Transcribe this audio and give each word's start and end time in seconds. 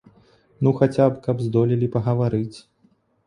Ну, 0.67 0.71
хаця 0.79 1.05
б, 1.11 1.19
каб 1.27 1.43
здолелі 1.47 1.89
пагаварыць. 1.97 2.57